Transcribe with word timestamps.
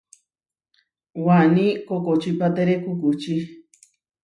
Waní 1.25 1.67
kokočípatere 1.87 2.73
kukuči. 2.83 3.35